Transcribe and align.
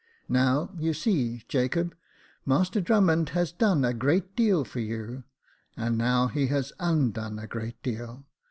Now, 0.29 0.71
you 0.79 0.95
see, 0.95 1.43
Jacob, 1.47 1.95
Master 2.43 2.81
Drummond 2.81 3.29
has 3.37 3.51
done 3.51 3.85
a 3.85 3.93
great 3.93 4.35
deal 4.35 4.65
for 4.65 4.79
you, 4.79 5.25
and 5.77 5.95
now 5.95 6.25
he 6.25 6.47
has 6.47 6.73
undone 6.79 7.37
a 7.37 7.45
great 7.45 7.79
deal. 7.83 8.25